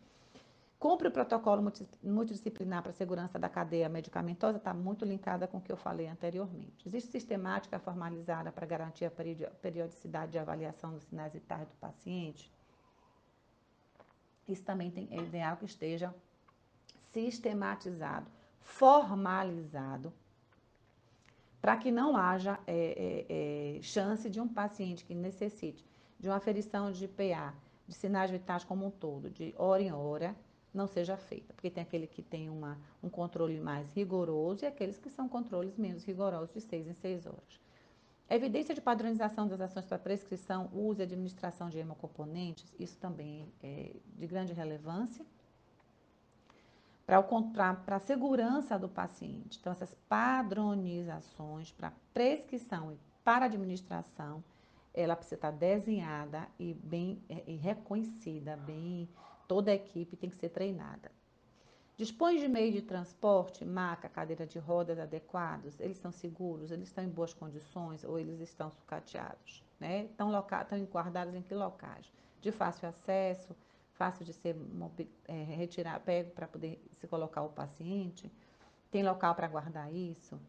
[0.80, 1.72] Cumpre o protocolo
[2.04, 6.08] multidisciplinar para a segurança da cadeia medicamentosa, está muito linkada com o que eu falei
[6.08, 6.88] anteriormente.
[6.88, 12.52] Existe sistemática formalizada para garantir a periodicidade de avaliação dos sinais vitais do paciente?
[14.48, 16.14] Isso também tem, é ideal que esteja
[17.12, 18.28] sistematizado,
[18.62, 20.14] formalizado,
[21.62, 25.86] para que não haja é, é, é, chance de um paciente que necessite
[26.20, 27.54] de uma aferição de PA
[27.88, 30.36] de sinais vitais como um todo, de hora em hora,
[30.74, 35.00] não seja feita, porque tem aquele que tem uma, um controle mais rigoroso e aqueles
[35.00, 37.60] que são controles menos rigorosos, de seis em seis horas.
[38.30, 43.48] A evidência de padronização das ações para prescrição, uso e administração de hemocomponentes, isso também
[43.64, 45.26] é de grande relevância
[47.08, 49.58] para a segurança do paciente.
[49.58, 54.44] Então, essas padronizações para prescrição e para administração,
[54.94, 59.08] ela precisa estar desenhada e bem e reconhecida, bem
[59.48, 61.10] toda a equipe tem que ser treinada.
[61.96, 65.80] Dispõe de meio de transporte, maca, cadeira de rodas adequados?
[65.80, 66.72] Eles são seguros?
[66.72, 69.64] Eles estão em boas condições ou eles estão sucateados?
[69.80, 70.04] Né?
[70.04, 72.12] Estão, loca estão guardados em que locais?
[72.40, 73.56] De fácil acesso,
[73.98, 74.56] fácil de ser
[75.28, 78.32] é, retirar, pego para poder se colocar o paciente?
[78.92, 80.40] Tem local para guardar isso?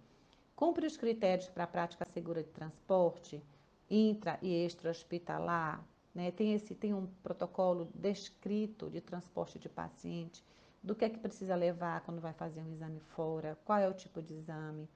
[0.54, 3.42] Cumpre os critérios para a prática segura de transporte,
[3.90, 5.82] intra e extra-hospitalar?
[6.14, 6.30] Né?
[6.30, 10.44] Tem, esse, tem um protocolo descrito de transporte de paciente,
[10.82, 13.94] do que é que precisa levar quando vai fazer um exame fora, qual é o
[13.94, 14.88] tipo de exame,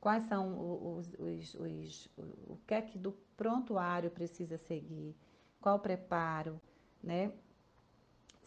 [0.00, 2.08] quais são os, os, os,
[2.46, 5.14] o que é que do prontuário precisa seguir,
[5.60, 6.60] qual o preparo,
[7.02, 7.32] né?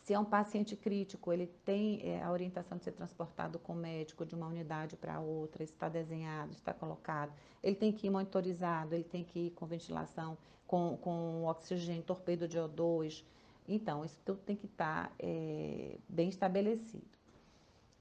[0.09, 3.75] Se é um paciente crítico, ele tem é, a orientação de ser transportado com o
[3.75, 7.31] médico de uma unidade para outra, está desenhado, está colocado.
[7.61, 12.47] Ele tem que ir monitorizado, ele tem que ir com ventilação, com, com oxigênio, torpedo
[12.47, 13.23] de O2.
[13.67, 17.05] Então, isso tudo tem que estar é, bem estabelecido.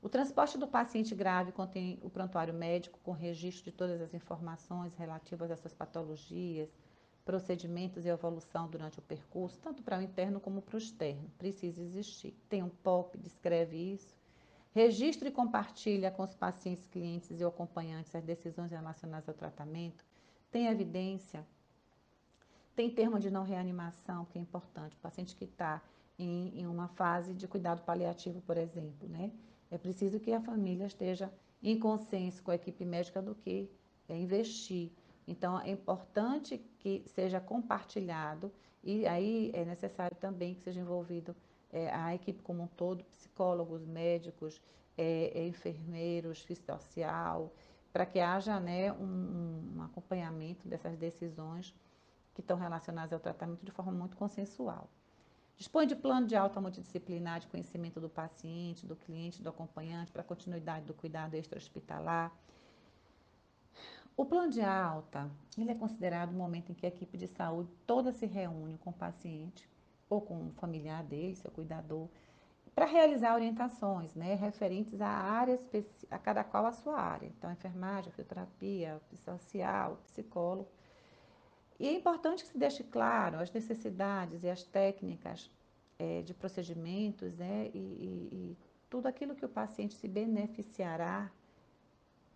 [0.01, 4.95] O transporte do paciente grave contém o prontuário médico com registro de todas as informações
[4.95, 6.71] relativas às suas patologias,
[7.29, 11.31] procedimentos e evolução durante o percurso, tanto para o interno como para o externo.
[11.37, 12.35] Precisa existir.
[12.49, 14.17] Tem um POP, descreve isso.
[14.75, 20.03] Registra e compartilha com os pacientes, clientes e acompanhantes as decisões relacionadas ao tratamento.
[20.51, 21.47] Tem evidência.
[22.75, 24.97] Tem termo de não reanimação, que é importante.
[24.97, 25.83] O paciente que está
[26.19, 29.31] em, em uma fase de cuidado paliativo, por exemplo, né?
[29.71, 31.31] É preciso que a família esteja
[31.63, 33.71] em consenso com a equipe médica do que
[34.09, 34.91] é investir
[35.29, 38.51] então, é importante que seja compartilhado
[38.83, 41.37] e aí é necessário também que seja envolvido
[41.71, 44.59] é, a equipe como um todo, psicólogos, médicos,
[44.97, 47.53] é, enfermeiros, social,
[47.93, 51.75] para que haja né, um, um acompanhamento dessas decisões
[52.35, 54.89] que estão relacionadas ao tratamento de forma muito consensual.
[55.59, 60.23] Dispõe de plano de alta multidisciplinar de conhecimento do paciente, do cliente, do acompanhante, para
[60.23, 62.33] continuidade do cuidado extra-hospitalar
[64.19, 67.73] o plano de alta, ele é considerado o momento em que a equipe de saúde
[67.87, 69.71] toda se reúne com o paciente
[70.11, 72.09] ou com o familiar dele, seu cuidador,
[72.75, 75.57] para realizar orientações, né, referentes à área
[76.11, 77.29] a cada qual a sua área.
[77.29, 80.69] Então, enfermagem, fisioterapia, social, psicólogo.
[81.79, 85.49] E é importante que se deixe claro as necessidades e as técnicas
[85.97, 88.59] é, de procedimentos, né, e, e, e
[88.91, 91.31] tudo aquilo que o paciente se beneficiará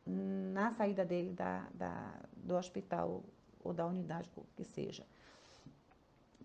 [0.06, 3.22] na saída dele da, da, do hospital
[3.62, 5.06] ou da unidade, que seja.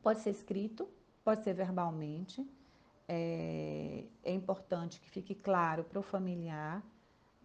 [0.01, 0.87] Pode ser escrito,
[1.23, 2.47] pode ser verbalmente.
[3.07, 6.83] É, é importante que fique claro para o familiar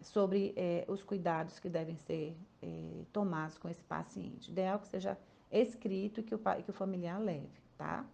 [0.01, 4.51] sobre é, os cuidados que devem ser é, tomados com esse paciente.
[4.51, 5.17] Ideal que seja
[5.51, 8.05] escrito e que o, que o familiar leve, tá?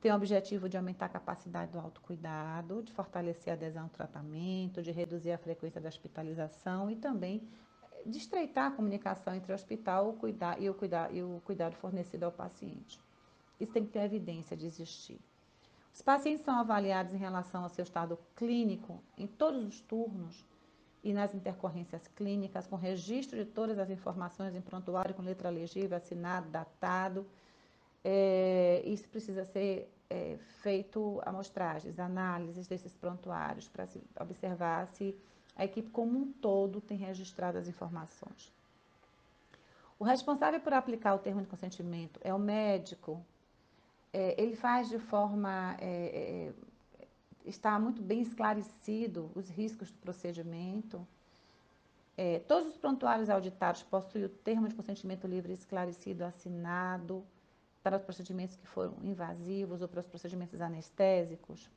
[0.00, 4.80] Tem o objetivo de aumentar a capacidade do autocuidado, de fortalecer a adesão ao tratamento,
[4.80, 7.42] de reduzir a frequência da hospitalização e também
[7.82, 10.06] eh, de estreitar a comunicação entre o hospital
[10.58, 13.00] e, o cuidado, e o cuidado fornecido ao paciente.
[13.58, 15.20] Isso tem que ter evidência de existir.
[15.92, 20.46] Os pacientes são avaliados em relação ao seu estado clínico em todos os turnos
[21.02, 25.96] e nas intercorrências clínicas, com registro de todas as informações em prontuário com letra legível,
[25.96, 27.26] assinado, datado,
[28.04, 35.16] é, isso precisa ser é, feito amostragens, análises desses prontuários para se observar se
[35.56, 38.52] a equipe como um todo tem registrado as informações.
[39.98, 43.20] O responsável por aplicar o termo de consentimento é o médico.
[44.12, 46.52] É, ele faz de forma é,
[47.44, 51.06] está muito bem esclarecido os riscos do procedimento.
[52.48, 57.24] Todos os prontuários auditados possuem o termo de consentimento livre esclarecido assinado
[57.82, 61.70] para os procedimentos que foram invasivos ou para os procedimentos anestésicos.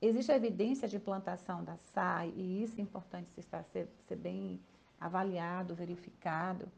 [0.00, 4.60] Existe evidência de implantação da SAI e isso é importante estar, ser, ser bem
[5.00, 6.70] avaliado, verificado,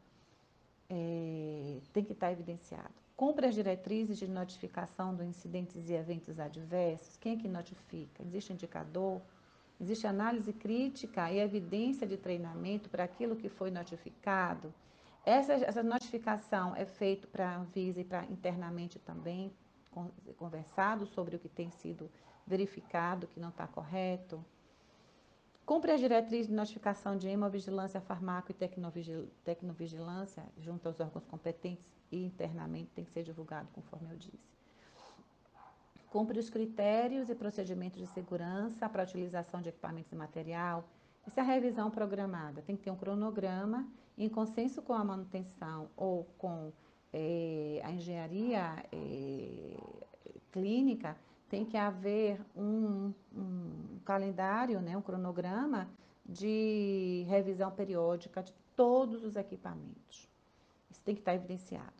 [0.89, 2.93] é, tem que estar evidenciado.
[3.15, 7.17] Cumpre as diretrizes de notificação dos incidentes e eventos adversos.
[7.17, 8.23] Quem é que notifica?
[8.23, 9.21] Existe indicador?
[9.81, 14.73] Existe análise crítica e evidência de treinamento para aquilo que foi notificado?
[15.27, 19.51] Essa, essa notificação é feita para a Anvisa e para internamente também,
[20.37, 22.09] conversado sobre o que tem sido
[22.45, 24.41] verificado, que não está correto.
[25.65, 28.55] Cumpre as diretrizes de notificação de hemovigilância, farmaco e
[29.43, 34.39] tecnovigilância junto aos órgãos competentes e internamente tem que ser divulgado, conforme eu disse.
[36.09, 40.87] Cumpre os critérios e procedimentos de segurança para a utilização de equipamentos e material.
[41.27, 42.61] Isso é a revisão programada.
[42.61, 43.85] Tem que ter um cronograma
[44.17, 46.71] em consenso com a manutenção ou com
[47.13, 49.77] eh, a engenharia eh,
[50.51, 51.17] clínica,
[51.49, 55.89] tem que haver um, um calendário, né, um cronograma
[56.25, 60.27] de revisão periódica de todos os equipamentos.
[60.89, 61.93] Isso tem que estar evidenciado.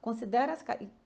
[0.00, 0.56] Considera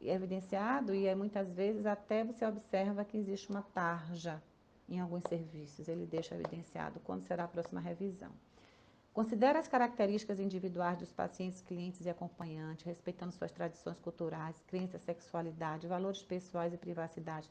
[0.01, 4.41] evidenciado e é, muitas vezes até você observa que existe uma tarja
[4.89, 8.30] em alguns serviços, ele deixa evidenciado quando será a próxima revisão.
[9.12, 15.87] Considera as características individuais dos pacientes, clientes e acompanhantes, respeitando suas tradições culturais, crenças, sexualidade,
[15.87, 17.49] valores pessoais e privacidade,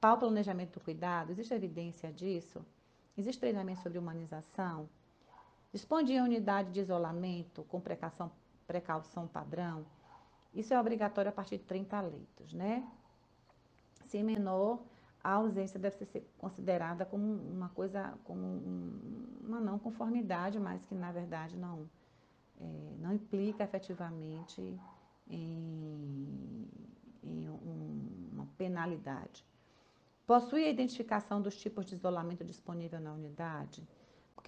[0.00, 2.64] para o planejamento do cuidado, existe evidência disso?
[3.16, 4.88] Existe treinamento sobre humanização?
[5.72, 8.30] Dispõe de unidade de isolamento com precaução,
[8.64, 9.84] precaução padrão?
[10.54, 12.88] Isso é obrigatório a partir de 30 leitos, né?
[14.06, 14.78] Se menor,
[15.22, 18.62] a ausência deve ser considerada como uma coisa, como
[19.42, 21.88] uma não conformidade, mas que na verdade não,
[22.60, 24.60] é, não implica efetivamente
[25.28, 26.68] em,
[27.22, 29.44] em um, uma penalidade.
[30.26, 33.86] Possui a identificação dos tipos de isolamento disponível na unidade?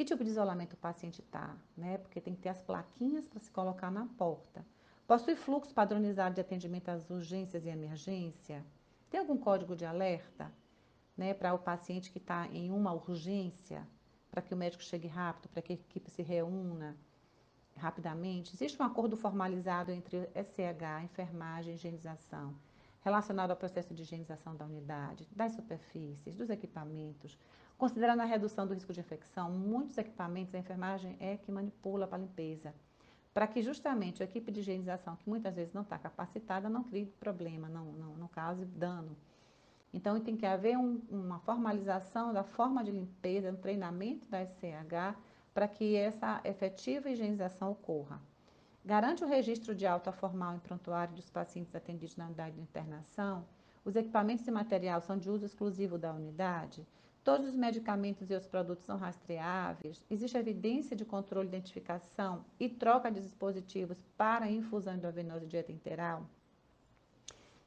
[0.01, 1.55] Que tipo de isolamento o paciente está?
[1.77, 1.99] Né?
[1.99, 4.65] Porque tem que ter as plaquinhas para se colocar na porta.
[5.07, 8.65] Possui fluxo padronizado de atendimento às urgências e emergência?
[9.11, 10.51] Tem algum código de alerta
[11.17, 13.87] né, para o paciente que está em uma urgência,
[14.31, 16.97] para que o médico chegue rápido, para que a equipe se reúna
[17.77, 18.55] rapidamente?
[18.55, 22.55] Existe um acordo formalizado entre SH, enfermagem e higienização?
[23.03, 27.39] relacionado ao processo de higienização da unidade, das superfícies, dos equipamentos.
[27.79, 32.19] Considerando a redução do risco de infecção, muitos equipamentos a enfermagem é que manipula para
[32.19, 32.75] a limpeza,
[33.33, 37.07] para que justamente a equipe de higienização, que muitas vezes não está capacitada, não crie
[37.07, 39.17] problema, não, não, não cause dano.
[39.93, 45.17] Então, tem que haver um, uma formalização da forma de limpeza, um treinamento da SCH,
[45.53, 48.21] para que essa efetiva higienização ocorra.
[48.85, 53.45] Garante o registro de alta formal em prontuário dos pacientes atendidos na unidade de internação?
[53.85, 56.87] Os equipamentos e material são de uso exclusivo da unidade?
[57.31, 60.05] Todos os medicamentos e os produtos são rastreáveis?
[60.11, 66.27] Existe evidência de controle, identificação e troca de dispositivos para infusão endovenosa e dieta interal?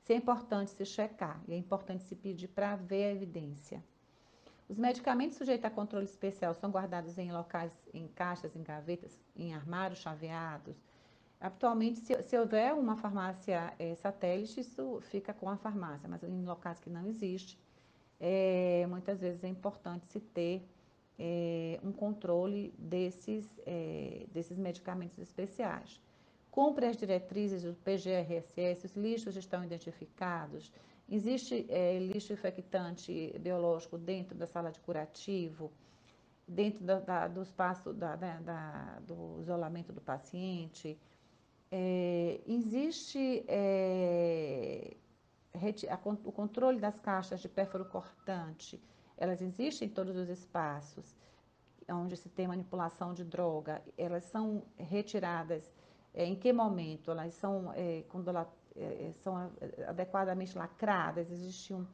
[0.01, 3.81] Isso é importante se checar e é importante se pedir para ver a evidência.
[4.67, 9.53] Os medicamentos sujeitos a controle especial são guardados em locais, em caixas, em gavetas, em
[9.53, 10.75] armários chaveados,
[11.43, 16.45] Atualmente, se, se houver uma farmácia é, satélite, isso fica com a farmácia, mas em
[16.45, 17.59] locais que não existe,
[18.25, 20.65] é, muitas vezes é importante se ter
[21.19, 23.45] é, um controle desses,
[24.31, 26.01] desses medicamentos especiais.
[26.49, 30.71] Cumpre as diretrizes do PGRSS, os lixos estão identificados,
[31.09, 31.67] existe
[31.99, 35.71] lixo infectante biológico dentro da sala de curativo,
[36.47, 38.15] dentro da, da, do espaço da,
[39.05, 40.97] do isolamento do paciente,
[41.75, 44.95] é, existe é,
[46.23, 48.81] o controle das caixas de pérfuro cortante,
[49.17, 51.15] elas existem em todos os espaços
[51.89, 55.69] onde se tem manipulação de droga, elas são retiradas
[56.13, 57.11] é, em que momento?
[57.11, 59.51] Elas são, é, quando elas é, são
[59.87, 61.85] adequadamente lacradas, existe um,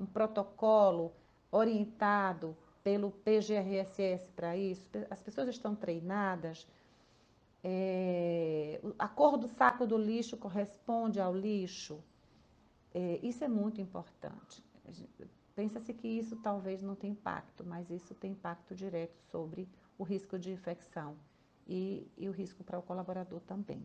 [0.00, 1.12] um protocolo
[1.50, 6.66] orientado pelo PGRSS para isso, as pessoas estão treinadas
[7.64, 12.02] é, a cor do saco do lixo corresponde ao lixo.
[12.94, 14.62] É, isso é muito importante.
[15.54, 19.68] Pensa-se que isso talvez não tenha impacto, mas isso tem impacto direto sobre
[19.98, 21.16] o risco de infecção
[21.66, 23.82] e, e o risco para o colaborador também.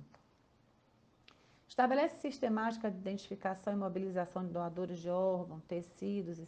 [1.68, 6.48] Estabelece sistemática de identificação e mobilização de doadores de órgãos, tecidos e